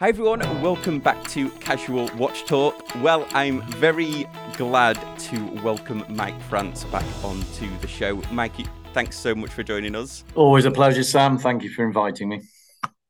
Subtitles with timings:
[0.00, 2.74] Hi everyone, welcome back to Casual Watch Talk.
[3.02, 4.26] Well, I'm very
[4.56, 8.22] glad to welcome Mike France back onto the show.
[8.32, 10.24] Mikey, thanks so much for joining us.
[10.34, 11.36] Always a pleasure, Sam.
[11.36, 12.40] Thank you for inviting me.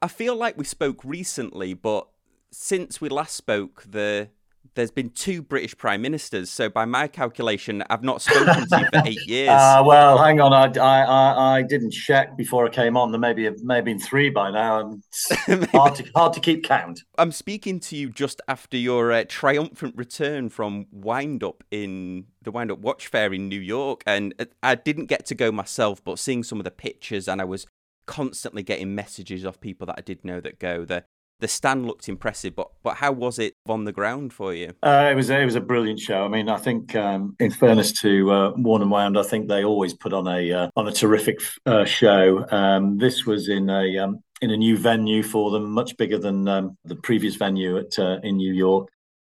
[0.03, 2.09] I feel like we spoke recently, but
[2.51, 4.31] since we last spoke, the
[4.75, 6.51] there's been two British prime ministers.
[6.51, 9.51] So by my calculation, I've not spoken to you for eight years.
[9.51, 13.11] Uh, well, hang on, I, I, I, didn't check before I came on.
[13.11, 14.99] There may be may have been three by now.
[15.73, 17.03] hard to hard to keep count.
[17.19, 22.51] I'm speaking to you just after your uh, triumphant return from Wind Up in the
[22.51, 26.19] Wind Up Watch Fair in New York, and I didn't get to go myself, but
[26.19, 27.67] seeing some of the pictures, and I was
[28.07, 30.85] constantly getting messages of people that I did know that go.
[30.85, 31.05] The
[31.41, 34.73] the stand looked impressive, but but how was it on the ground for you?
[34.83, 36.25] Uh, it was it was a brilliant show.
[36.25, 39.95] I mean, I think um, in fairness to uh, and Wound, I think they always
[39.95, 42.47] put on a uh, on a terrific uh, show.
[42.51, 46.47] Um, this was in a um, in a new venue for them, much bigger than
[46.49, 48.89] um, the previous venue at uh, in New York.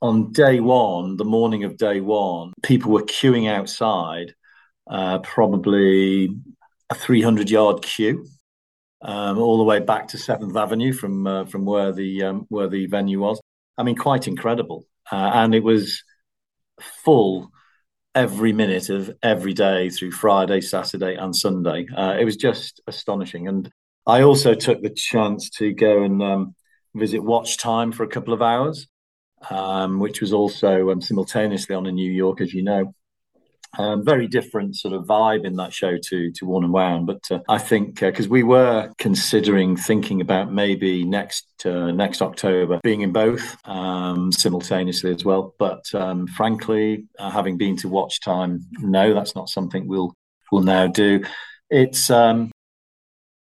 [0.01, 4.35] On day one, the morning of day one, people were queuing outside,
[4.91, 6.37] uh, probably
[6.91, 8.26] a 300 yard queue
[9.02, 12.68] um, all the way back to Seventh Avenue from uh, from where the um, where
[12.68, 13.40] the venue was.
[13.76, 16.02] I mean, quite incredible, uh, and it was
[16.80, 17.50] full
[18.14, 21.86] every minute of every day through Friday, Saturday, and Sunday.
[21.96, 23.70] Uh, it was just astonishing, and
[24.06, 26.54] I also took the chance to go and um,
[26.95, 28.86] visit Watch Time for a couple of hours,
[29.50, 32.95] um, which was also um, simultaneously on in New York, as you know.
[33.78, 37.23] Um, very different sort of vibe in that show to to Worn and Wound, but
[37.30, 42.80] uh, I think because uh, we were considering thinking about maybe next uh, next October
[42.82, 45.54] being in both um, simultaneously as well.
[45.59, 50.14] But um, frankly, uh, having been to Watch Time, no, that's not something we'll
[50.51, 51.24] we'll now do.
[51.70, 52.52] It's um,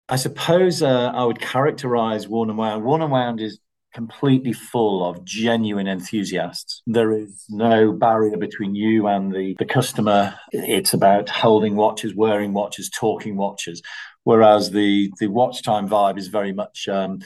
[0.09, 2.85] I suppose uh, I would characterize Worn and Wound.
[2.85, 3.59] Worn and Wound is
[3.97, 6.83] completely full of genuine enthusiasts.
[6.87, 10.35] There is no barrier between you and the, the customer.
[10.53, 13.81] It's about holding watches, wearing watches, talking watches.
[14.25, 17.21] Whereas the, the watch time vibe is very much um,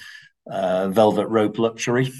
[0.48, 2.12] uh, velvet rope luxury.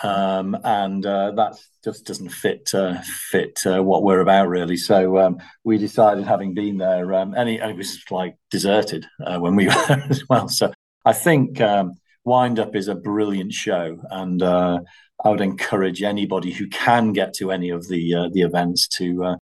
[0.00, 3.00] Um, and uh, that just doesn't fit uh,
[3.30, 4.76] fit uh, what we're about really.
[4.76, 9.56] So um, we decided, having been there, um, it, it, was like deserted uh, when
[9.56, 10.48] we were as well.
[10.48, 10.72] So
[11.04, 11.94] I think um,
[12.24, 14.80] Wind Up is a brilliant show, and uh,
[15.24, 19.24] I would encourage anybody who can get to any of the uh, the events to
[19.24, 19.36] uh,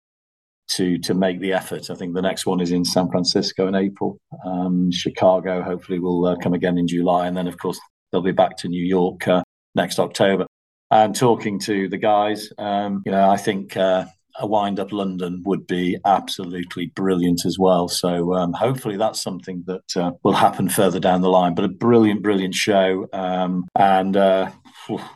[0.69, 1.89] to to make the effort.
[1.89, 4.17] I think the next one is in San Francisco in April.
[4.45, 7.79] Um, Chicago hopefully will uh, come again in July, and then of course
[8.11, 9.43] they'll be back to New York uh,
[9.75, 10.45] next October.
[10.91, 14.05] And talking to the guys, um, you know, I think uh,
[14.39, 17.87] a wind up London would be absolutely brilliant as well.
[17.87, 21.55] So um, hopefully that's something that uh, will happen further down the line.
[21.55, 24.51] But a brilliant, brilliant show, um, and uh,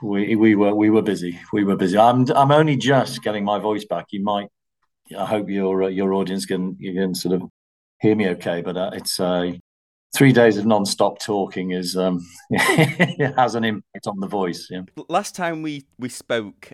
[0.01, 1.39] we we were we were busy.
[1.51, 1.97] We were busy.
[1.97, 4.07] I'm I'm only just getting my voice back.
[4.11, 4.49] You might.
[5.17, 7.49] I hope your uh, your audience can you can sort of
[7.99, 8.61] hear me okay.
[8.61, 9.53] But uh, it's uh,
[10.13, 14.67] three days of non-stop talking is um, it has an impact on the voice.
[14.69, 14.81] Yeah.
[15.09, 16.73] Last time we we spoke,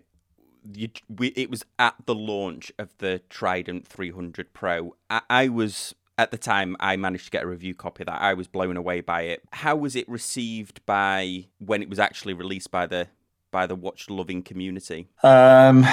[0.74, 4.96] you, we, it was at the launch of the Trident 300 Pro.
[5.10, 8.34] I, I, was at the time I managed to get a review copy that I
[8.34, 9.42] was blown away by it.
[9.52, 13.08] How was it received by when it was actually released by the
[13.52, 15.08] by the watch loving community?
[15.24, 15.86] Um,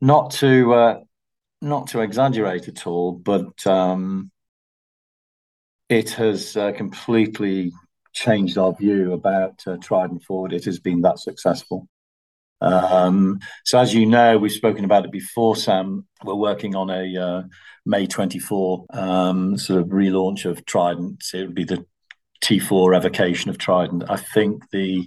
[0.00, 1.00] not to uh,
[1.60, 4.30] not to exaggerate at all, but um,
[5.88, 7.72] it has uh, completely
[8.12, 10.52] changed our view about uh, Trident Forward.
[10.52, 11.88] It has been that successful.
[12.60, 16.06] Um, so, as you know, we've spoken about it before, Sam.
[16.22, 17.42] We're working on a uh,
[17.84, 21.22] May 24 um, sort of relaunch of Trident.
[21.22, 21.84] So It would be the
[22.44, 24.04] T4 evocation of Trident.
[24.08, 25.06] I think the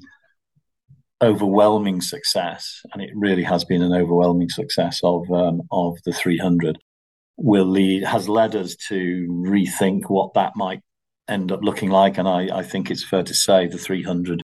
[1.22, 6.78] overwhelming success, and it really has been an overwhelming success of um, of the 300,
[7.38, 10.82] will lead has led us to rethink what that might
[11.28, 12.18] end up looking like.
[12.18, 14.42] And I, I think it's fair to say the 300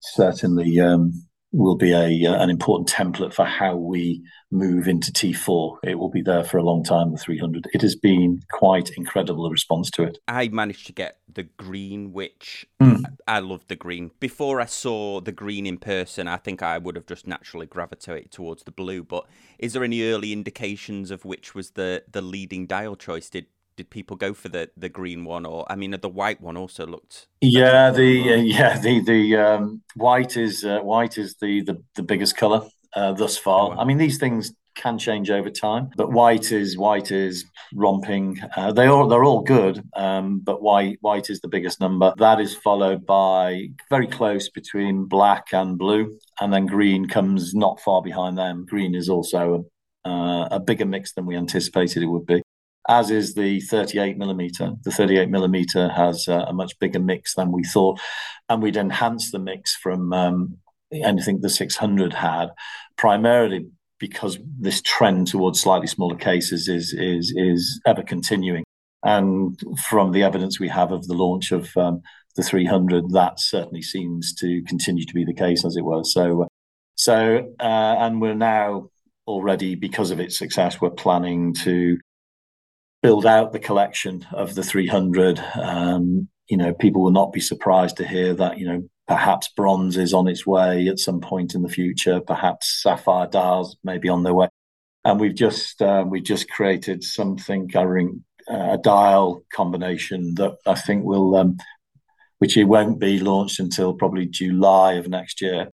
[0.00, 1.12] certainly um,
[1.52, 5.78] will be a uh, an important template for how we move into T4.
[5.84, 7.66] It will be there for a long time, the 300.
[7.72, 10.18] It has been quite incredible, the response to it.
[10.28, 13.02] I managed to get the green, which mm.
[13.26, 14.10] I love the green.
[14.20, 18.30] Before I saw the green in person, I think I would have just naturally gravitated
[18.30, 19.02] towards the blue.
[19.02, 19.26] But
[19.58, 23.28] is there any early indications of which was the, the leading dial choice?
[23.28, 23.46] Did
[23.80, 26.86] did people go for the the green one or I mean the white one also
[26.86, 31.82] looked yeah the uh, yeah the the um, white is uh, white is the, the
[31.94, 32.60] the biggest color
[32.94, 33.60] uh, thus far.
[33.60, 33.78] Oh, wow.
[33.78, 35.90] I mean these things can change over time.
[35.96, 37.44] But white is white is
[37.74, 38.40] romping.
[38.56, 42.12] Uh, they all they're all good, um, but white white is the biggest number.
[42.18, 47.80] That is followed by very close between black and blue, and then green comes not
[47.80, 48.66] far behind them.
[48.66, 49.64] Green is also
[50.04, 52.42] a, uh, a bigger mix than we anticipated it would be.
[52.88, 54.72] As is the 38 millimeter.
[54.84, 58.00] The 38 millimeter has uh, a much bigger mix than we thought,
[58.48, 60.56] and we'd enhanced the mix from um,
[60.92, 62.48] anything the 600 had,
[62.96, 63.66] primarily
[63.98, 68.64] because this trend towards slightly smaller cases is is is ever continuing.
[69.02, 72.02] And from the evidence we have of the launch of um,
[72.36, 76.04] the 300, that certainly seems to continue to be the case, as it were.
[76.04, 76.48] So,
[76.96, 77.62] so, uh,
[77.98, 78.90] and we're now
[79.26, 81.98] already because of its success, we're planning to
[83.02, 85.38] build out the collection of the 300.
[85.54, 89.96] Um, you know, people will not be surprised to hear that you know Perhaps bronze
[89.96, 92.20] is on its way at some point in the future.
[92.20, 94.46] Perhaps sapphire dials may be on their way.
[95.04, 100.76] And we've just uh, we just created something covering uh, a dial combination that I
[100.76, 101.56] think will, um,
[102.38, 105.70] which it won't be launched until probably July of next year,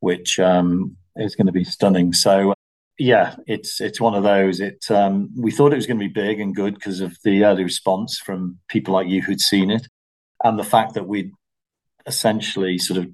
[0.00, 2.12] which um, is going to be stunning.
[2.12, 2.54] So
[3.00, 4.60] yeah, it's it's one of those.
[4.60, 7.44] It um, we thought it was going to be big and good because of the
[7.44, 9.88] early response from people like you who'd seen it,
[10.44, 11.32] and the fact that we'd
[12.06, 13.08] essentially sort of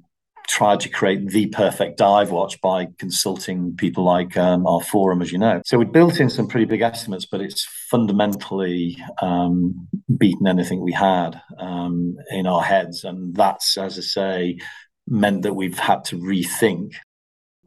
[0.48, 5.38] tried to create the perfect dive watch by consulting people like um, R4RAM, as you
[5.38, 5.62] know.
[5.64, 9.86] So we built in some pretty big estimates, but it's fundamentally um,
[10.18, 13.04] beaten anything we had um, in our heads.
[13.04, 14.58] And that's, as I say,
[15.06, 16.94] meant that we've had to rethink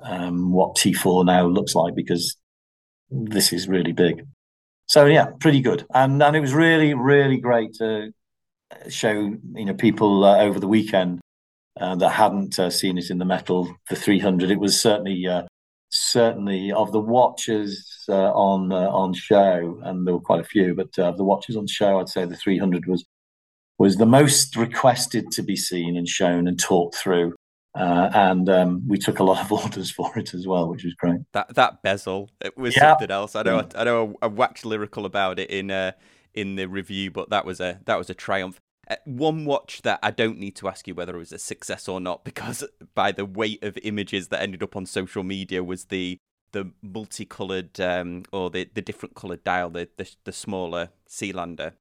[0.03, 2.37] um, what T4 now looks like because
[3.09, 4.25] this is really big.
[4.85, 5.85] So yeah, pretty good.
[5.93, 8.11] And and it was really, really great to
[8.89, 11.19] show you know people uh, over the weekend
[11.79, 15.43] uh, that hadn't uh, seen it in the metal the 300 it was certainly uh,
[15.89, 20.75] certainly of the watches uh, on uh, on show and there were quite a few
[20.75, 23.05] but of the watches on show I'd say the 300 was
[23.77, 27.33] was the most requested to be seen and shown and talked through
[27.79, 31.21] and um, we took a lot of orders for it as well, which was great.
[31.33, 32.91] That that bezel, it was yeah.
[32.91, 33.35] something else.
[33.35, 33.59] I know.
[33.59, 34.15] I, I know.
[34.21, 35.71] I waxed lyrical about it in
[36.33, 38.59] in the review, but that was a that was a triumph.
[38.89, 41.87] Uh, one watch that I don't need to ask you whether it was a success
[41.87, 42.63] or not, because
[42.95, 46.17] by the weight of images that ended up on social media was the
[46.51, 51.73] the multicolored um, or the, the different colored dial, the, the the smaller Sealander.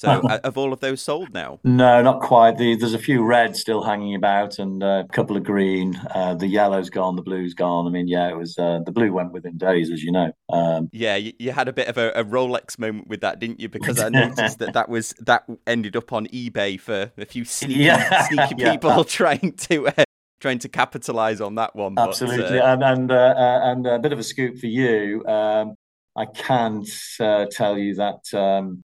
[0.00, 1.60] So, uh, have all of those sold now?
[1.62, 2.56] No, not quite.
[2.56, 6.00] The, there's a few red still hanging about, and uh, a couple of green.
[6.14, 7.86] Uh, the yellow's gone, the blue's gone.
[7.86, 10.32] I mean, yeah, it was uh, the blue went within days, as you know.
[10.50, 13.60] Um, yeah, you, you, had a bit of a, a, Rolex moment with that, didn't
[13.60, 13.68] you?
[13.68, 17.80] Because I noticed that that was that ended up on eBay for a few sneaky,
[17.80, 18.22] yeah.
[18.28, 19.02] sneaky people yeah.
[19.02, 20.04] trying to uh,
[20.40, 21.98] trying to capitalize on that one.
[21.98, 22.72] Absolutely, uh...
[22.72, 25.22] and and uh, and a bit of a scoop for you.
[25.26, 25.74] Um,
[26.16, 26.88] I can't
[27.20, 28.82] uh, tell you that um,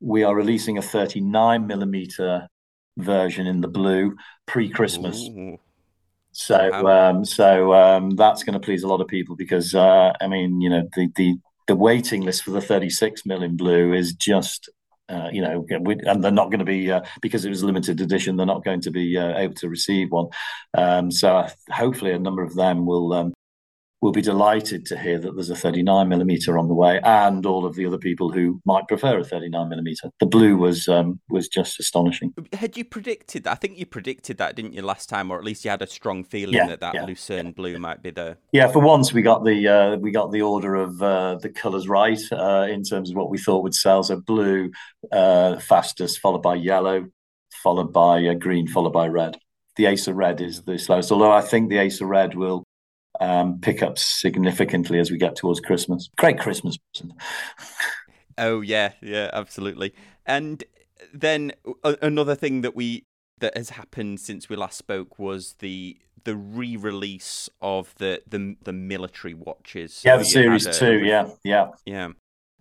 [0.00, 2.48] we are releasing a 39 millimeter
[2.96, 4.16] version in the blue
[4.46, 5.28] pre-Christmas.
[6.32, 10.26] So, um, so um, that's going to please a lot of people because uh, I
[10.26, 14.14] mean, you know, the the the waiting list for the 36 mil in blue is
[14.14, 14.68] just.
[15.08, 18.00] Uh, you know, and they're not going to be uh, because it was a limited
[18.00, 18.36] edition.
[18.36, 20.26] They're not going to be uh, able to receive one.
[20.76, 23.32] Um, so hopefully, a number of them will um,
[24.02, 27.64] will be delighted to hear that there's a 39 millimeter on the way, and all
[27.64, 30.10] of the other people who might prefer a 39 millimeter.
[30.20, 32.34] The blue was um, was just astonishing.
[32.52, 33.52] Had you predicted that?
[33.52, 35.86] I think you predicted that, didn't you, last time, or at least you had a
[35.86, 37.52] strong feeling yeah, that that yeah, Lucerne yeah.
[37.52, 38.36] blue might be the.
[38.52, 41.88] Yeah, for once we got the uh, we got the order of uh, the colours
[41.88, 44.02] right uh, in terms of what we thought would sell.
[44.02, 44.70] So blue
[45.10, 47.06] uh, fastest, followed by yellow,
[47.62, 49.38] followed by uh, green, followed by red.
[49.76, 52.64] The Acer Red is the slowest, although I think the Acer Red will
[53.20, 56.08] um, pick up significantly as we get towards Christmas.
[56.16, 57.12] Great Christmas present.
[58.38, 59.94] oh yeah, yeah, absolutely.
[60.24, 60.64] And
[61.12, 61.52] then
[61.84, 63.04] another thing that we
[63.38, 68.72] that has happened since we last spoke was the the re-release of the the, the
[68.72, 70.02] military watches.
[70.04, 71.04] Yeah, the series a, two.
[71.04, 72.08] Yeah, yeah, yeah.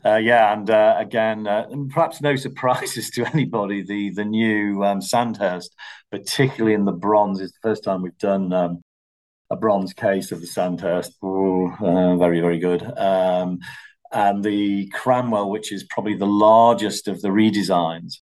[0.06, 3.82] Uh, yeah, and uh, again, uh, and perhaps no surprises to anybody.
[3.82, 5.76] The the new um, Sandhurst,
[6.12, 8.82] particularly in the bronze, is the first time we've done um,
[9.50, 11.14] a bronze case of the Sandhurst.
[11.24, 12.84] Ooh, uh, very, very good.
[12.98, 13.60] Um,
[14.12, 18.20] and the Cranwell, which is probably the largest of the redesigns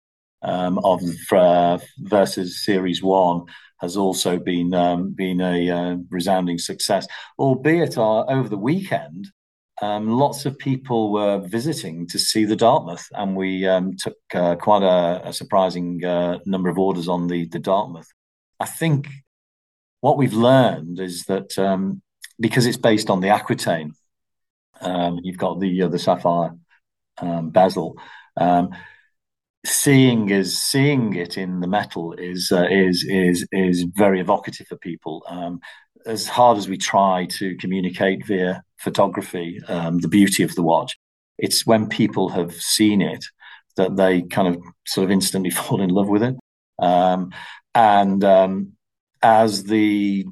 [0.41, 3.45] um, of uh, versus Series One,
[3.79, 7.07] has also been um, been a uh, resounding success.
[7.39, 9.27] Albeit uh, over the weekend,
[9.81, 14.55] um, lots of people were visiting to see the Dartmouth, and we um, took uh,
[14.55, 18.11] quite a, a surprising uh, number of orders on the the Dartmouth.
[18.59, 19.07] I think
[20.07, 22.01] what we've learned is that um,
[22.39, 23.91] because it's based on the Aquitaine,
[24.81, 26.51] Um, you've got the uh, the sapphire
[27.25, 27.89] um, bezel.
[28.45, 28.65] Um,
[29.65, 34.77] seeing is seeing it in the metal is uh, is is is very evocative for
[34.89, 35.15] people.
[35.37, 35.53] Um,
[36.05, 40.91] as hard as we try to communicate via photography um, the beauty of the watch,
[41.45, 43.23] it's when people have seen it
[43.77, 44.55] that they kind of
[44.93, 46.35] sort of instantly fall in love with it.
[47.75, 48.23] And
[49.21, 50.25] as the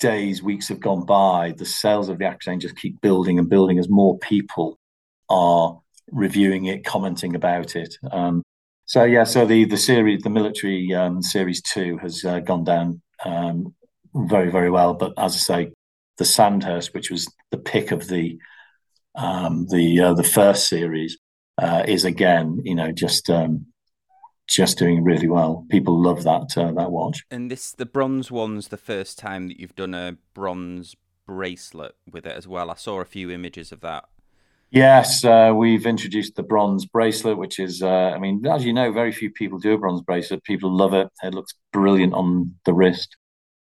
[0.00, 3.78] days, weeks have gone by, the sales of the Aquitaine just keep building and building
[3.78, 4.78] as more people
[5.28, 7.96] are reviewing it, commenting about it.
[8.10, 8.42] Um,
[8.84, 13.02] so yeah, so the the series, the military um, series two, has uh, gone down
[13.24, 13.74] um,
[14.14, 14.94] very very well.
[14.94, 15.72] But as I say,
[16.18, 18.38] the Sandhurst, which was the pick of the
[19.16, 21.18] um, the uh, the first series,
[21.58, 23.66] uh, is again, you know, just um,
[24.46, 25.66] just doing really well.
[25.70, 27.24] People love that uh, that watch.
[27.30, 32.26] And this the bronze one's the first time that you've done a bronze bracelet with
[32.26, 32.70] it as well.
[32.70, 34.04] I saw a few images of that
[34.70, 38.90] Yes, uh, we've introduced the bronze bracelet, which is, uh, I mean, as you know,
[38.92, 40.42] very few people do a bronze bracelet.
[40.42, 41.08] People love it.
[41.22, 43.16] It looks brilliant on the wrist.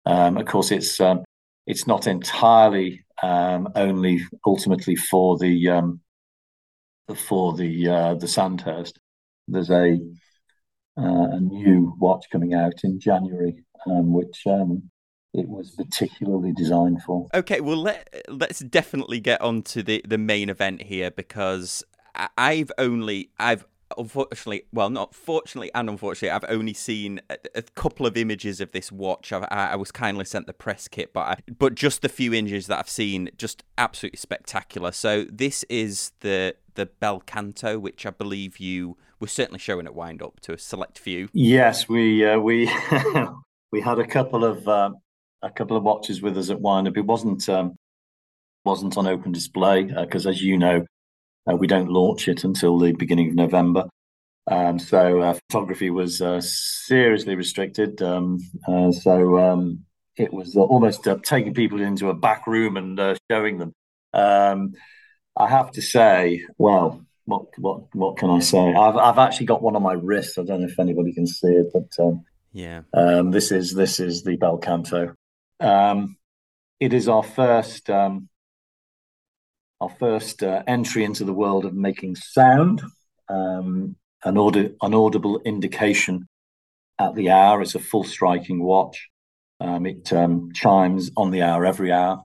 [0.07, 1.23] Um, of course, it's um,
[1.67, 6.01] it's not entirely um, only ultimately for the um,
[7.15, 8.99] for the uh, the Sandhurst.
[9.47, 10.01] There's a
[10.97, 14.91] a new watch coming out in January, um, which um,
[15.33, 17.29] it was particularly designed for.
[17.35, 21.83] Okay, well let let's definitely get on to the the main event here because
[22.37, 23.67] I've only I've
[23.99, 28.73] unfortunately, well, not fortunately and unfortunately, I've only seen a, a couple of images of
[28.73, 29.33] this watch.
[29.33, 32.67] I, I, was kindly sent the press kit, but I, but just the few images
[32.67, 34.93] that I've seen, just absolutely spectacular.
[34.93, 39.95] So this is the the Bel Canto, which I believe you were certainly showing at
[39.95, 41.29] Wind Up to a select few.
[41.33, 42.71] Yes, we uh, we
[43.73, 44.97] we had a couple of um,
[45.43, 46.97] a couple of watches with us at Windup.
[46.97, 47.77] It wasn't um,
[48.65, 50.85] wasn't on open display because, uh, as you know,
[51.51, 53.89] uh, we don't launch it until the beginning of November.
[54.51, 58.01] Um, so uh, photography was uh, seriously restricted.
[58.03, 58.39] Um,
[58.69, 59.85] uh, so um,
[60.17, 63.73] it was almost uh, taking people into a back room and showing them.
[65.37, 68.75] I have to say, well, what what what can I say?
[68.75, 70.39] I've I've actually got one on my wrist.
[70.39, 73.99] I don't know if anybody can see it, but um, yeah, um, this is this
[73.99, 75.15] is the Bel Canto.
[75.61, 76.17] Um,
[76.81, 78.29] it is our first um,
[79.81, 82.83] our first uh, entry into the world of making sound,
[83.29, 86.29] um, an, aud- an audible indication
[86.99, 87.61] at the hour.
[87.61, 89.09] It's a full striking watch.
[89.61, 92.23] Um, it um, chimes on the hour every hour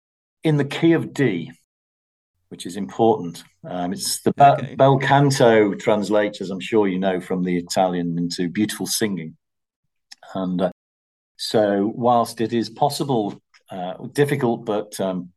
[0.42, 1.50] in the key of D,
[2.54, 3.42] which is important.
[3.68, 4.76] Um, it's the okay.
[4.76, 9.36] bel canto translates, as I'm sure you know from the Italian, into beautiful singing.
[10.36, 10.70] And uh,
[11.36, 13.42] so, whilst it is possible,
[13.72, 15.30] uh, difficult, but um,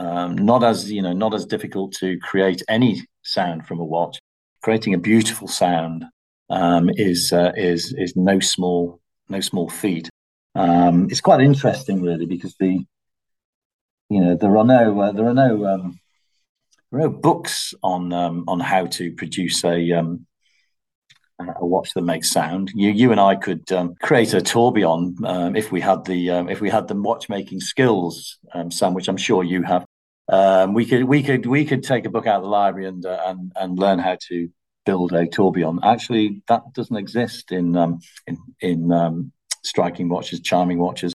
[0.00, 4.18] um, not as you know, not as difficult to create any sound from a watch,
[4.60, 6.04] creating a beautiful sound
[6.50, 10.10] um, is uh, is is no small no small feat.
[10.56, 12.84] Um, it's quite interesting, really, because the
[14.10, 16.00] you know there are no uh, there are no um,
[16.94, 20.26] there are no books on um, on how to produce a um,
[21.40, 22.70] a watch that makes sound.
[22.72, 26.48] You, you and I could um, create a tourbillon um, if we had the um,
[26.48, 29.84] if we had the watchmaking skills, um, Sam, which I'm sure you have.
[30.72, 33.22] We could we could we could take a book out of the library and uh,
[33.26, 34.48] and and learn how to
[34.86, 35.80] build a tourbillon.
[35.82, 37.74] Actually, that doesn't exist in
[38.28, 39.32] in in
[39.64, 41.12] striking watches, charming watches.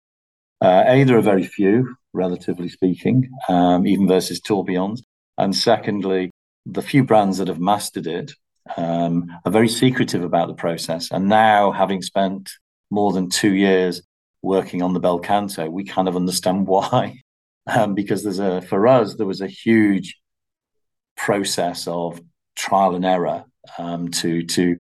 [0.61, 5.01] Uh, a, there are very few, relatively speaking, even versus tourbillons.
[5.39, 6.31] And secondly,
[6.67, 8.33] the few brands that have mastered it
[8.77, 11.11] um, are very secretive about the process.
[11.11, 12.51] And now, having spent
[12.91, 14.03] more than two years
[14.43, 17.21] working on the bel canto, we kind of understand why.
[17.67, 20.19] Um, because there's a for us there was a huge
[21.17, 22.21] process of
[22.55, 23.45] trial and error
[23.79, 24.77] um, to to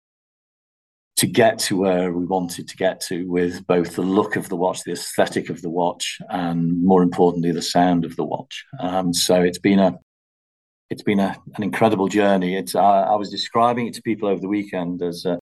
[1.15, 4.57] to get to where we wanted to get to with both the look of the
[4.57, 8.65] watch, the aesthetic of the watch, and more importantly, the sound of the watch.
[8.79, 9.97] Um, so it's been a
[10.93, 12.55] it's been a, an incredible journey.
[12.55, 15.39] It's I, I was describing it to people over the weekend as a,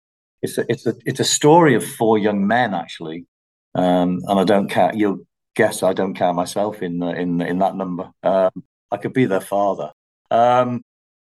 [0.41, 3.27] it's a, it's a it's a story of four young men actually,
[3.75, 4.95] um, and I don't count.
[4.97, 5.19] You'll
[5.55, 8.09] guess I don't count myself in in in that number.
[8.23, 8.51] Um,
[8.91, 9.91] I could be their father,
[10.31, 10.81] um,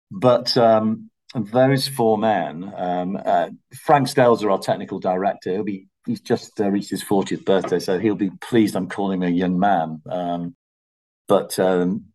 [0.10, 2.74] but um, those four men.
[2.76, 3.50] Um, uh,
[3.84, 8.00] Frank Stelzer, our technical director, he'll be he's just uh, reached his 40th birthday, so
[8.00, 10.02] he'll be pleased I'm calling him a young man.
[10.10, 10.56] Um,
[11.28, 12.13] but um,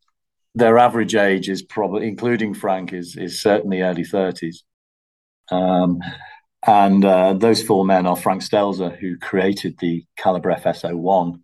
[0.55, 4.65] their average age is probably, including Frank, is is certainly early thirties.
[5.51, 6.01] Um,
[6.67, 11.41] and uh, those four men are Frank Stelzer, who created the Calibre FS01,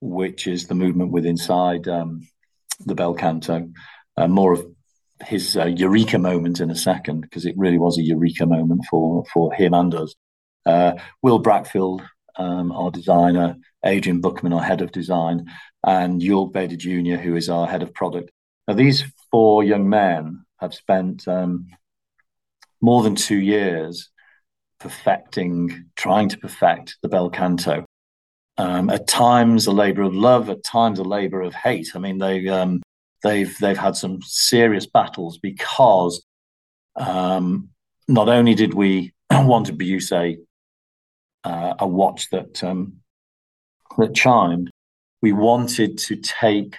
[0.00, 2.26] which is the movement with inside um,
[2.84, 3.68] the bel canto.
[4.16, 4.66] uh, more of
[5.24, 9.24] his uh, eureka moment in a second because it really was a eureka moment for
[9.32, 10.14] for him and us.
[10.64, 15.46] Uh, Will Brackfield, um, our designer, Adrian Buchmann, our head of design,
[15.84, 18.30] and Jörg Bader Jr., who is our head of product.
[18.66, 21.66] Now, these four young men have spent um,
[22.80, 24.10] more than two years
[24.80, 27.84] perfecting, trying to perfect the bel canto.
[28.58, 30.48] Um, at times, a labour of love.
[30.48, 31.90] At times, a labour of hate.
[31.94, 32.82] I mean, they um,
[33.22, 36.24] they've they've had some serious battles because
[36.96, 37.68] um,
[38.08, 40.38] not only did we want to produce a
[41.44, 42.94] uh, a watch that um,
[43.98, 44.70] that chimed,
[45.22, 46.76] we wanted to take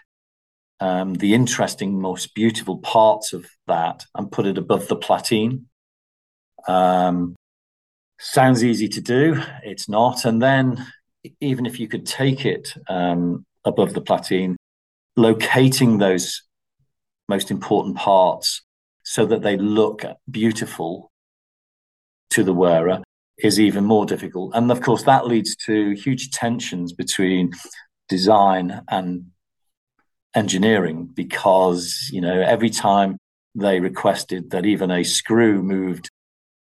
[0.79, 5.63] um, the interesting, most beautiful parts of that and put it above the platine.
[6.67, 7.35] Um,
[8.19, 10.25] sounds easy to do, it's not.
[10.25, 10.85] And then,
[11.41, 14.55] even if you could take it um, above the platine,
[15.15, 16.43] locating those
[17.27, 18.61] most important parts
[19.03, 21.11] so that they look beautiful
[22.29, 23.01] to the wearer
[23.39, 24.51] is even more difficult.
[24.55, 27.51] And of course, that leads to huge tensions between
[28.09, 29.27] design and
[30.33, 33.17] engineering because, you know, every time
[33.55, 36.09] they requested that even a screw moved,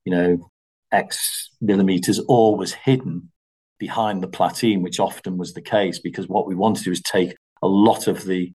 [0.05, 0.49] you know,
[0.91, 3.31] X millimeters or was hidden
[3.79, 7.01] behind the platine, which often was the case because what we wanted to do is
[7.01, 8.51] take a lot of the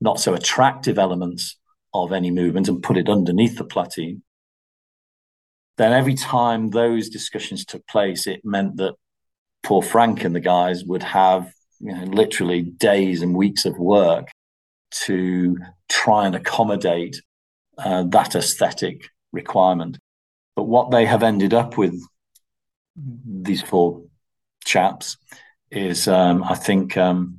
[0.00, 1.56] not so attractive elements
[1.94, 4.20] of any movement and put it underneath the platine.
[5.78, 8.94] Then every time those discussions took place, it meant that
[9.62, 14.28] poor Frank and the guys would have you know, literally days and weeks of work
[14.90, 15.56] to
[15.88, 17.22] try and accommodate
[17.78, 19.98] uh, that aesthetic requirement.
[20.56, 22.02] But what they have ended up with,
[22.96, 24.02] these four
[24.64, 25.16] chaps,
[25.70, 27.38] is um, I think um,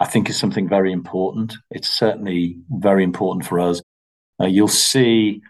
[0.00, 1.54] I think is something very important.
[1.70, 3.80] It's certainly very important for us.
[4.40, 5.42] Uh, you'll see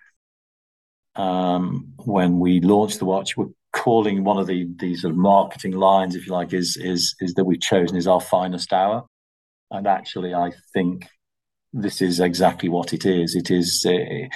[1.17, 5.73] um, when we launched the watch, we're calling one of the these sort of marketing
[5.73, 9.05] lines, if you like, is is is that we've chosen is our finest hour,
[9.71, 11.07] and actually, I think
[11.73, 13.35] this is exactly what it is.
[13.35, 14.29] It is uh,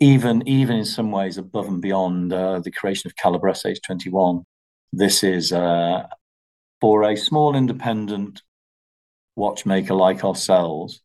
[0.00, 4.44] even even in some ways above and beyond uh, the creation of Calibre SH21.
[4.92, 6.06] This is uh,
[6.80, 8.42] for a small independent
[9.36, 11.00] watchmaker like ourselves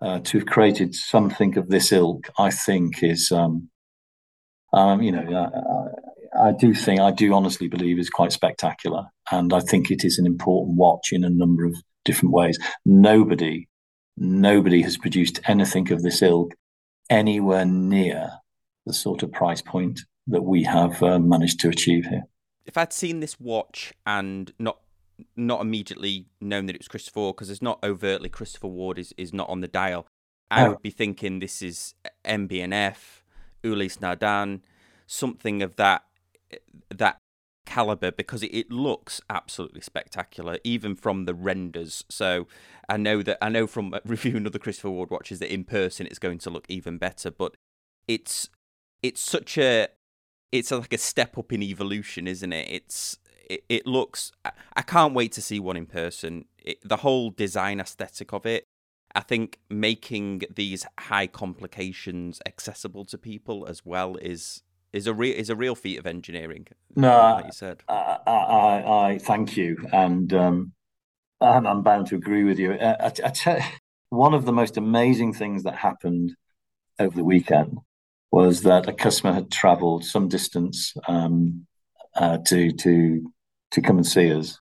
[0.00, 3.68] uh, to have created something of this ilk, I think is, um,
[4.76, 5.50] um, you know,
[6.38, 9.06] I, I, do think, I do honestly believe is quite spectacular.
[9.30, 12.58] And I think it is an important watch in a number of different ways.
[12.84, 13.68] Nobody,
[14.16, 16.52] nobody has produced anything of this ilk
[17.08, 18.30] anywhere near
[18.84, 22.24] the sort of price point that we have uh, managed to achieve here.
[22.66, 24.78] If I'd seen this watch and not
[25.34, 29.14] not immediately known that it was Christopher Ward because it's not overtly Christopher Ward is,
[29.16, 30.06] is not on the dial.
[30.50, 31.94] I would be thinking this is
[32.26, 33.24] MB&F,
[33.66, 34.60] Ulysse Nardin,
[35.06, 36.04] something of that
[36.94, 37.18] that
[37.66, 42.04] caliber because it, looks absolutely spectacular, even from the renders.
[42.08, 42.46] So
[42.88, 46.06] I know that I know from uh, reviewing other Christopher Ward watches that in person
[46.06, 47.30] it's going to look even better.
[47.30, 47.56] But
[48.08, 48.48] it's
[49.02, 49.88] it's such a
[50.52, 52.68] it's like a step up in evolution, isn't it?
[52.70, 53.18] It's
[53.50, 54.32] it, it looks.
[54.74, 56.46] I can't wait to see one in person.
[56.58, 58.64] It, the whole design aesthetic of it.
[59.16, 65.34] I think making these high complications accessible to people as well is is a real
[65.34, 66.66] is a real feat of engineering.
[66.94, 67.82] No, like you said.
[67.88, 70.72] I, I, I thank you, and um,
[71.40, 72.74] and I'm bound to agree with you.
[72.74, 73.12] I, I,
[73.46, 73.72] I
[74.10, 76.36] one of the most amazing things that happened
[76.98, 77.78] over the weekend
[78.30, 81.66] was that a customer had travelled some distance um,
[82.14, 83.32] uh, to to
[83.70, 84.60] to come and see us,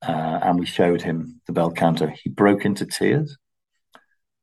[0.00, 2.06] uh, and we showed him the bel canto.
[2.06, 3.36] He broke into tears.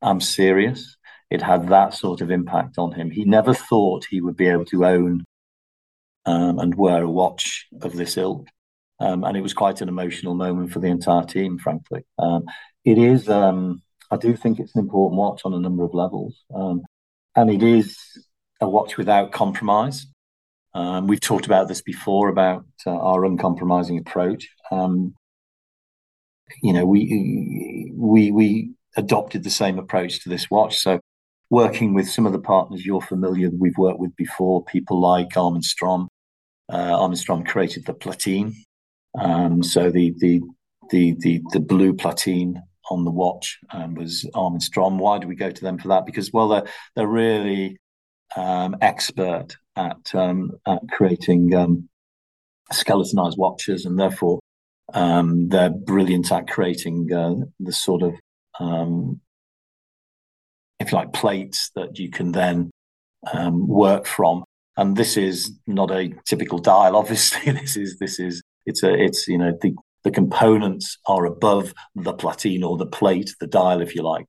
[0.01, 0.97] I'm serious.
[1.29, 3.11] It had that sort of impact on him.
[3.11, 5.23] He never thought he would be able to own
[6.25, 8.47] um, and wear a watch of this ilk.
[8.99, 12.05] Um, and it was quite an emotional moment for the entire team, frankly.
[12.17, 12.45] Um,
[12.83, 16.43] it is, um, I do think it's an important watch on a number of levels.
[16.53, 16.81] Um,
[17.35, 17.97] and it is
[18.61, 20.07] a watch without compromise.
[20.73, 24.47] Um, we've talked about this before about uh, our uncompromising approach.
[24.71, 25.15] Um,
[26.61, 30.77] you know, we we we adopted the same approach to this watch.
[30.77, 30.99] So,
[31.49, 35.61] working with some of the partners you're familiar, we've worked with before, people like Armin
[35.61, 36.09] Strom.
[36.71, 38.53] Uh, Armin Strom created the platine,
[39.17, 40.41] um, so the the
[40.89, 44.97] the the the blue platine on the watch um, was Armin Strom.
[44.97, 46.05] Why do we go to them for that?
[46.05, 47.77] Because well, they're they're really
[48.35, 51.89] um, expert at, um, at creating um,
[52.71, 54.39] skeletonized watches, and therefore
[54.93, 58.13] um, they're brilliant at creating uh, the sort of
[58.59, 59.21] um,
[60.79, 62.71] if you like, plates that you can then
[63.33, 64.43] um, work from.
[64.77, 66.95] And this is not a typical dial.
[67.01, 71.73] Obviously, this is this is it's a it's you know the the components are above
[71.95, 74.25] the platine or the plate, the dial, if you like.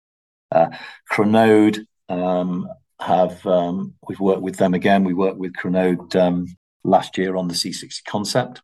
[0.51, 0.69] Uh,
[1.13, 2.67] Chronode um,
[3.01, 5.05] have um, we've worked with them again.
[5.05, 6.47] We worked with Chronode um,
[6.83, 8.63] last year on the C60 concept,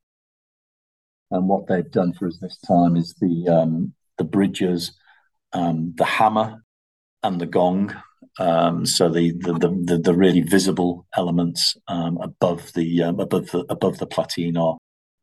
[1.31, 4.93] and what they've done for us this time is the um, the bridges,
[5.55, 6.63] um, the hammer,
[7.23, 7.95] and the gong.
[8.39, 9.53] Um, so the, the
[9.85, 14.77] the, the really visible elements um, above the um, above the above the platine are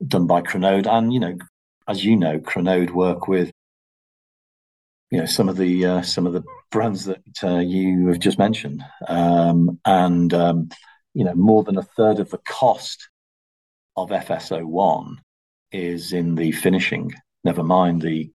[0.05, 1.37] done by Chronode, and you know,
[1.87, 3.51] as you know, Chronode work with
[5.11, 8.39] you know some of the uh, some of the brands that uh, you have just
[8.39, 10.69] mentioned, um, and um,
[11.13, 13.09] you know more than a third of the cost
[13.97, 15.17] of FS01
[15.71, 17.13] is in the finishing.
[17.43, 18.31] Never mind the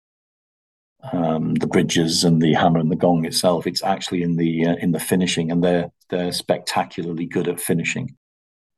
[1.11, 3.67] um, the bridges and the hammer and the gong itself.
[3.67, 8.15] It's actually in the uh, in the finishing, and they're they're spectacularly good at finishing.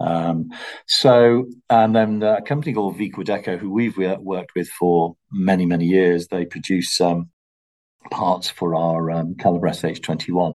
[0.01, 0.49] Um,
[0.87, 6.27] so, and then a company called Viquadeco, who we've worked with for many many years,
[6.27, 7.29] they produce um,
[8.11, 10.53] parts for our um, Calibre SH21.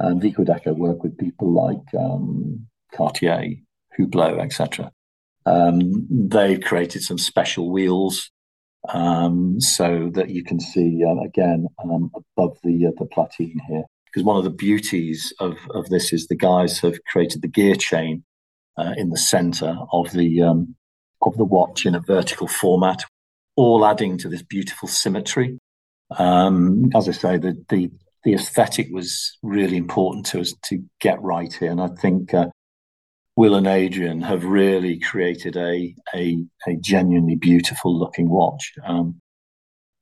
[0.00, 3.56] And Viquadeco work with people like um, Cartier,
[3.98, 4.92] Hublot, etc.
[5.44, 8.30] Um, they've created some special wheels
[8.88, 13.84] um, so that you can see uh, again um, above the uh, the platine here.
[14.06, 17.74] Because one of the beauties of, of this is the guys have created the gear
[17.74, 18.24] chain
[18.78, 20.74] uh, in the center of the um,
[21.22, 23.04] of the watch in a vertical format,
[23.56, 25.58] all adding to this beautiful symmetry.
[26.16, 27.90] Um, as I say, the, the
[28.24, 32.46] the aesthetic was really important to us to get right here, and I think uh,
[33.38, 38.72] Will and Adrian have really created a a, a genuinely beautiful looking watch.
[38.84, 39.20] Um,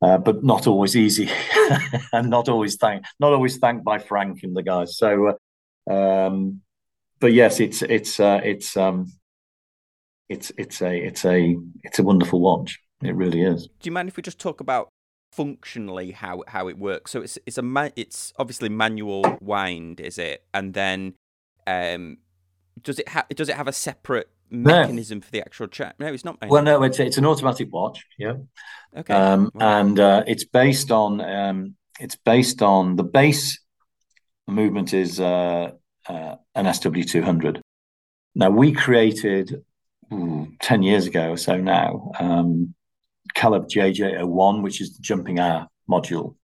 [0.01, 1.29] uh, but not always easy,
[2.15, 4.97] and not always thanked, not always thanked by Frank and the guys.
[4.97, 5.35] So,
[5.91, 6.63] uh, um,
[7.21, 9.13] but yes, it's it's uh, it's um,
[10.31, 12.79] it's it's a it's a it's a wonderful watch.
[13.03, 13.67] It really is.
[13.67, 14.89] Do you mind if we just talk about
[15.33, 17.11] functionally how how it works?
[17.11, 20.43] So it's it's a it's obviously manual wind, is it?
[20.55, 21.17] And then
[21.67, 22.17] um,
[22.83, 25.25] does it have does it have a separate mechanism no.
[25.25, 25.97] for the actual chat?
[25.99, 26.39] No, it's not.
[26.47, 28.05] Well, no, it's it's an automatic watch.
[28.19, 28.35] Yeah.
[28.97, 29.15] Okay.
[29.15, 33.61] Um, And uh, it's based on um, it's based on the base
[34.47, 35.73] movement is uh,
[36.09, 37.61] uh, an SW two hundred.
[38.35, 39.63] Now we created
[40.13, 42.75] ooh, ten years ago or so now um,
[43.35, 46.37] Calibre JJ01, which is the jumping hour module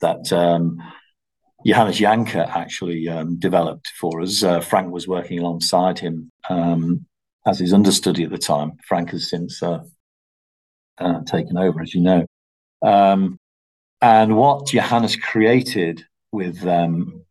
[0.00, 0.78] that um,
[1.66, 4.44] Johannes Jahnke actually um, developed for us.
[4.44, 7.04] Uh, Frank was working alongside him um,
[7.44, 8.72] as his understudy at the time.
[8.86, 9.82] Frank has since uh,
[10.98, 12.24] uh, taken over, as you know.
[12.82, 13.38] Um,
[14.00, 17.24] and what Johannes created with um,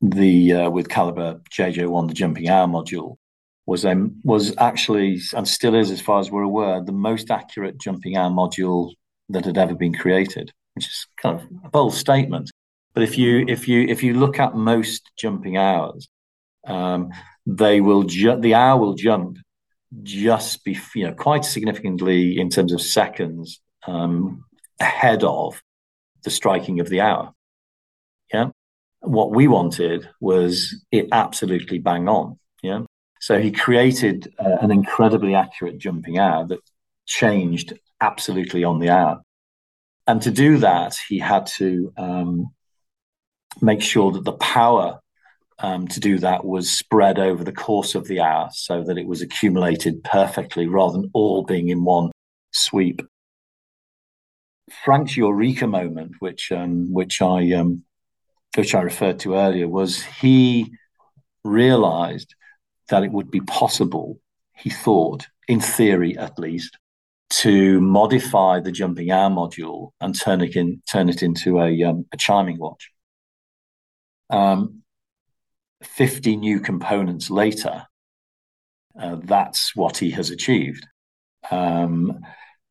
[0.00, 3.16] the uh, with Calibre JJ1, the jumping hour module,
[3.66, 7.78] was um, was actually and still is, as far as we're aware, the most accurate
[7.78, 8.92] jumping hour module
[9.28, 12.50] that had ever been created, which is kind of a bold statement.
[12.98, 16.08] But if you if you if you look at most jumping hours,
[16.66, 17.10] um,
[17.46, 19.38] they will ju- the hour will jump
[20.02, 24.44] just be you know quite significantly in terms of seconds um,
[24.80, 25.62] ahead of
[26.24, 27.32] the striking of the hour.
[28.34, 28.48] Yeah,
[29.02, 32.36] what we wanted was it absolutely bang on.
[32.64, 32.80] Yeah,
[33.20, 36.68] so he created uh, an incredibly accurate jumping hour that
[37.06, 39.22] changed absolutely on the hour.
[40.08, 42.50] And to do that, he had to um,
[43.60, 45.00] make sure that the power
[45.60, 49.06] um, to do that was spread over the course of the hour so that it
[49.06, 52.10] was accumulated perfectly rather than all being in one
[52.52, 53.02] sweep.
[54.84, 57.84] Frank's eureka moment, which um, which I um,
[58.54, 60.70] which I referred to earlier, was he
[61.44, 62.34] realised
[62.90, 64.20] that it would be possible.
[64.54, 66.76] He thought, in theory at least,
[67.30, 72.04] to modify the jumping hour module and turn it in turn it into a, um,
[72.12, 72.90] a chiming watch
[74.30, 74.82] um,
[75.82, 77.86] 50 new components later,
[79.00, 80.86] uh, that's what he has achieved.
[81.50, 82.20] Um,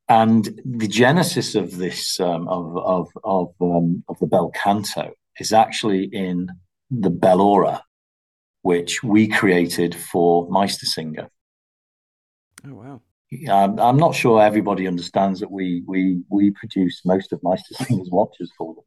[0.10, 5.52] and the genesis of this um, of of of, um, of the bel canto is
[5.52, 6.50] actually in
[6.90, 7.84] the Bell Hora,
[8.62, 11.28] which we created for Meistersinger.
[12.66, 13.02] Oh wow!
[13.50, 18.52] Um, I'm not sure everybody understands that we we we produce most of Meistersinger's watches
[18.58, 18.84] for them.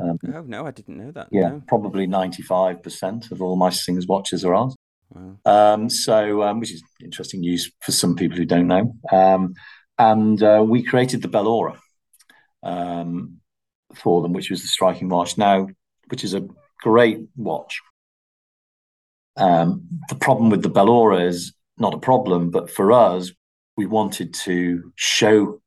[0.00, 1.28] Um, oh no, I didn't know that.
[1.30, 1.62] Yeah, no.
[1.66, 4.74] probably ninety-five percent of all Meistersingers watches are ours.
[5.10, 5.38] Wow.
[5.44, 8.94] Um, so, um, which is interesting news for some people who don't know.
[9.10, 9.54] Um,
[9.98, 11.78] and uh, we created the Bell Hora
[12.62, 13.40] um,
[13.94, 15.68] for them, which was the striking watch now,
[16.08, 16.46] which is a
[16.78, 17.80] great watch.
[19.36, 23.32] Um, the problem with the Bell Hora is not a problem, but for us,
[23.76, 25.60] we wanted to show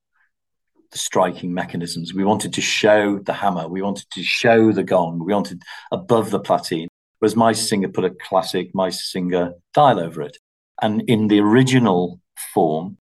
[0.94, 2.14] the striking mechanisms.
[2.14, 3.68] We wanted to show the hammer.
[3.68, 5.20] We wanted to show the gong.
[5.20, 6.88] We wanted above the platine.
[7.20, 10.38] Whereas singer put a classic my singer dial over it.
[10.82, 12.20] And in the original
[12.54, 12.98] form,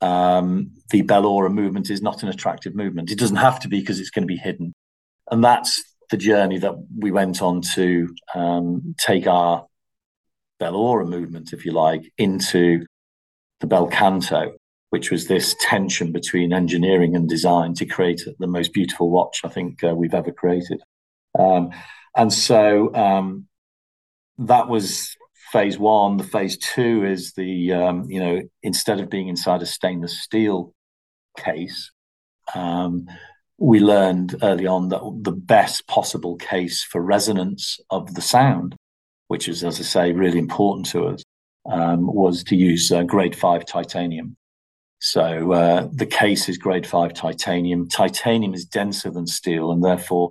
[0.00, 3.10] um, the Bell Hora movement is not an attractive movement.
[3.10, 4.72] It doesn't have to be because it's going to be hidden.
[5.30, 9.66] And that's the journey that we went on to um, take our
[10.58, 12.84] Bell Hora movement, if you like, into
[13.60, 14.56] the bel canto,
[14.90, 19.48] which was this tension between engineering and design to create the most beautiful watch I
[19.48, 20.82] think uh, we've ever created.
[21.38, 21.70] Um,
[22.16, 23.46] and so um,
[24.38, 25.16] that was
[25.52, 26.16] phase one.
[26.16, 30.72] The phase two is the, um, you know, instead of being inside a stainless steel
[31.38, 31.90] case,
[32.54, 33.06] um,
[33.58, 38.74] we learned early on that the best possible case for resonance of the sound
[39.30, 41.22] which is, as I say, really important to us,
[41.70, 44.36] um, was to use uh, grade five titanium.
[45.00, 47.88] So uh, the case is grade five titanium.
[47.88, 50.30] Titanium is denser than steel and therefore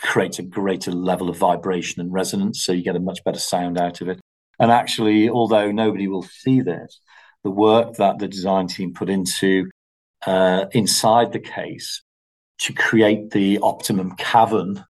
[0.00, 2.64] creates a greater level of vibration and resonance.
[2.64, 4.20] So you get a much better sound out of it.
[4.58, 7.00] And actually, although nobody will see this,
[7.44, 9.70] the work that the design team put into
[10.26, 12.02] uh, inside the case
[12.58, 14.84] to create the optimum cavern,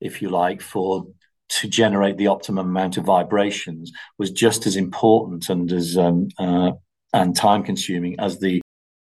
[0.00, 1.04] if you like, for
[1.48, 6.72] to generate the optimum amount of vibrations was just as important and as um, uh,
[7.12, 8.60] and time consuming as the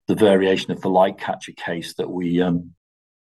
[0.07, 2.75] the variation of the light catcher case that we um,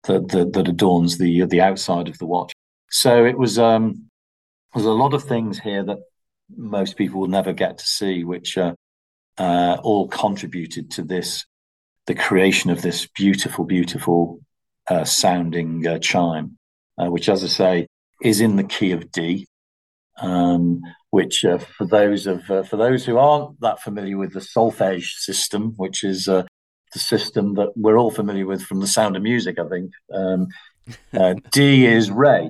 [0.03, 2.51] that, that, that adorns the the outside of the watch.
[2.89, 4.09] So it was um,
[4.73, 5.99] there's a lot of things here that
[6.55, 8.73] most people will never get to see, which uh,
[9.37, 11.45] uh, all contributed to this
[12.07, 14.39] the creation of this beautiful, beautiful
[14.87, 16.57] uh, sounding uh, chime,
[16.97, 17.87] uh, which, as I say,
[18.21, 19.47] is in the key of D,
[20.17, 20.81] um,
[21.15, 25.11] which uh, for those of uh, for those who aren't that familiar with the solfege
[25.13, 26.43] system, which is uh,
[26.91, 29.91] the system that we're all familiar with from The Sound of Music, I think.
[30.13, 30.47] Um,
[31.13, 32.49] uh, D is Re,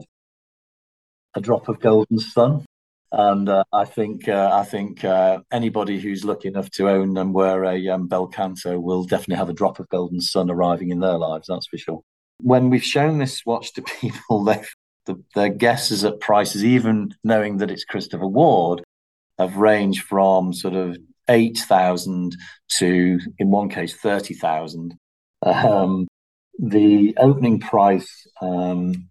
[1.36, 2.66] a drop of golden sun.
[3.12, 5.04] And uh, I think uh, I think
[5.52, 9.50] anybody who's lucky enough to own and wear a um, bel canto will definitely have
[9.50, 11.46] a drop of golden sun arriving in their lives.
[11.50, 12.02] That's for sure
[12.42, 14.75] when we've shown this watch to people, they've
[15.06, 18.84] the, their guesses at prices, even knowing that it's Christopher Ward,
[19.38, 20.98] have ranged from sort of
[21.30, 22.36] eight thousand
[22.78, 24.96] to, in one case, thirty thousand.
[25.44, 26.08] Um,
[26.58, 29.10] the opening price um,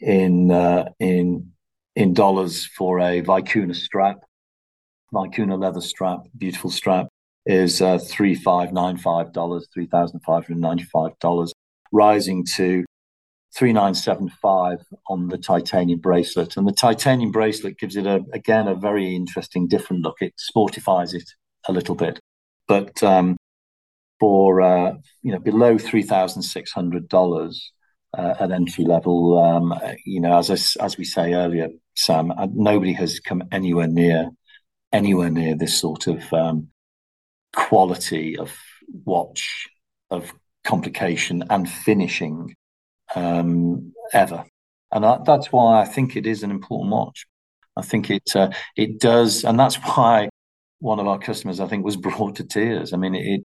[0.00, 1.52] in uh, in
[1.96, 4.18] in dollars for a Vicuna strap,
[5.12, 7.08] Vicuna leather strap, beautiful strap,
[7.46, 11.52] is uh, three five nine five dollars, three thousand five hundred ninety five dollars,
[11.92, 12.84] rising to
[13.58, 16.56] 3975 on the titanium bracelet.
[16.56, 20.18] And the titanium bracelet gives it, a, again, a very interesting, different look.
[20.20, 21.28] It sportifies it
[21.68, 22.20] a little bit.
[22.68, 23.36] But um,
[24.20, 27.58] for, uh, you know, below $3,600
[28.16, 29.74] uh, at entry level, um,
[30.06, 34.30] you know, as, I, as we say earlier, Sam, uh, nobody has come anywhere near,
[34.92, 36.68] anywhere near this sort of um,
[37.56, 38.54] quality of
[39.04, 39.68] watch,
[40.10, 42.54] of complication and finishing
[43.14, 44.44] um, ever.
[44.92, 47.26] And that's why I think it is an important watch.
[47.76, 50.28] I think it uh, it does, and that's why
[50.80, 52.92] one of our customers, I think, was brought to tears.
[52.92, 53.42] I mean, it,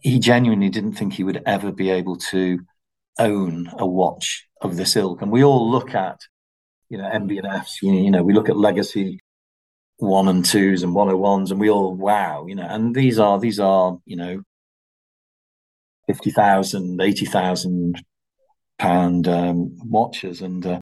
[0.00, 2.60] he genuinely didn't think he would ever be able to
[3.18, 5.22] own a watch of this ilk.
[5.22, 6.18] And we all look at,
[6.88, 9.20] you know, MB&Fs, you, you know, we look at legacy
[9.98, 13.60] one and twos and 101s, and we all wow, you know, and these are these
[13.60, 14.42] are, you know,
[16.06, 18.02] 50,000, 80,000
[18.80, 20.80] pound um, watches, and uh,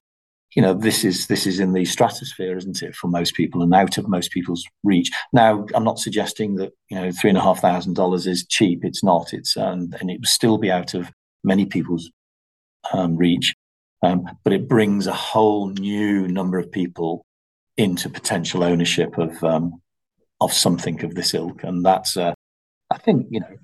[0.55, 3.75] you know this is this is in the stratosphere, isn't it, for most people, and
[3.75, 5.11] out of most people's reach.
[5.33, 8.85] Now, I'm not suggesting that you know three and a half thousand dollars is cheap.
[8.85, 9.33] It's not.
[9.33, 11.11] It's um, and it would still be out of
[11.43, 12.11] many people's
[12.93, 13.55] um, reach,
[14.03, 17.25] um, but it brings a whole new number of people
[17.77, 19.83] into potential ownership of um,
[20.41, 22.33] of something of this ilk, and that's uh,
[22.91, 23.57] I think you know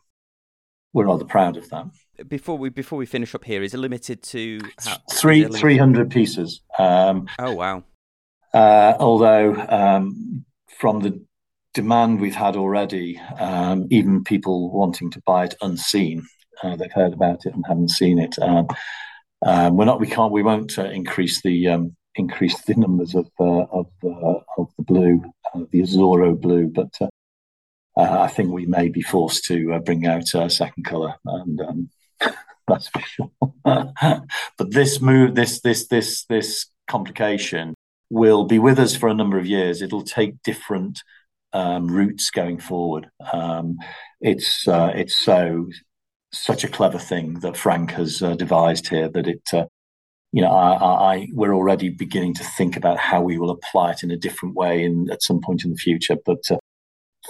[0.93, 1.87] we're rather proud of that
[2.29, 6.11] before we before we finish up here, is it limited to how, three three hundred
[6.11, 6.61] pieces?
[6.79, 7.85] Um, oh wow!
[8.53, 10.45] Uh, although um,
[10.79, 11.25] from the
[11.75, 16.25] demand we've had already, um, even people wanting to buy it unseen,
[16.63, 18.39] uh, they've heard about it and haven't seen it.
[18.41, 18.69] Um,
[19.45, 20.01] um, we're not.
[20.01, 20.33] We can't.
[20.33, 24.85] We won't uh, increase the um, increase the numbers of uh, of uh, of the
[24.85, 25.23] blue,
[25.55, 26.93] uh, the Azzurro blue, but
[27.97, 31.89] I think we may be forced to bring out a second colour and
[32.69, 33.31] that's for sure.
[33.65, 37.75] but this move, this this this this complication
[38.11, 39.83] will be with us for a number of years.
[39.83, 41.03] It'll take different
[41.53, 43.09] um, routes going forward.
[43.33, 43.79] Um,
[44.21, 45.69] it's uh, it's so
[46.33, 49.67] such a clever thing that Frank has uh, devised here that it uh,
[50.35, 54.03] you know, I, I, we're already beginning to think about how we will apply it
[54.03, 56.17] in a different way in at some point in the future.
[56.27, 56.59] But uh,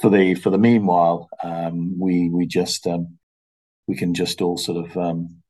[0.00, 3.18] for the for the meanwhile, um, we we just um,
[3.86, 5.42] we can just all sort of um,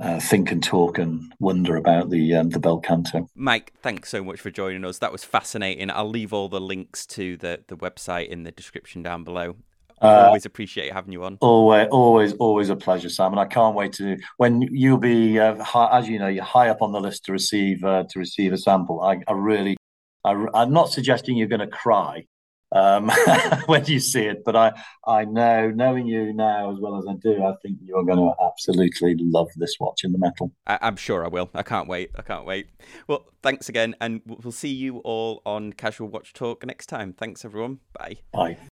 [0.00, 3.28] uh, think and talk and wonder about the um, the bel canto.
[3.34, 4.98] Mike, thanks so much for joining us.
[4.98, 5.90] That was fascinating.
[5.90, 9.56] I'll leave all the links to the the website in the description down below.
[10.00, 11.38] Uh, always appreciate having you on.
[11.40, 13.32] Always, always, always a pleasure, Sam.
[13.32, 16.70] And I can't wait to when you'll be, uh, high, as you know, you're high
[16.70, 19.00] up on the list to receive uh, to receive a sample.
[19.00, 19.76] I, I really,
[20.24, 22.24] I, am not suggesting you're going to cry
[22.72, 23.10] um,
[23.66, 24.72] when you see it, but I,
[25.06, 28.18] I know, knowing you now as well as I do, I think you are going
[28.18, 30.50] to absolutely love this watch in the metal.
[30.66, 31.50] I, I'm sure I will.
[31.54, 32.10] I can't wait.
[32.16, 32.68] I can't wait.
[33.06, 37.12] Well, thanks again, and we'll see you all on Casual Watch Talk next time.
[37.12, 37.80] Thanks, everyone.
[37.92, 38.16] Bye.
[38.32, 38.56] Bye.